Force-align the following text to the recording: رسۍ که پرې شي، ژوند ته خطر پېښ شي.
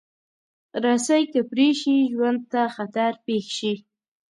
رسۍ 0.83 1.23
که 1.33 1.41
پرې 1.49 1.69
شي، 1.79 1.95
ژوند 2.13 2.39
ته 2.51 2.61
خطر 2.75 3.11
پېښ 3.25 3.45
شي. 3.57 3.73